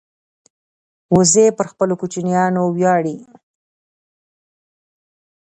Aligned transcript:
وزې 1.15 1.45
پر 1.57 1.65
خپلو 1.71 1.93
کوچنیانو 2.01 2.63
ویاړي 2.75 3.17